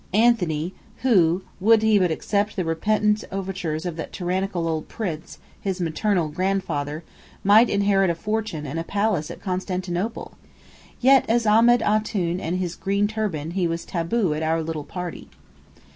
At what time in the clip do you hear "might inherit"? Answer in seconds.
7.43-8.09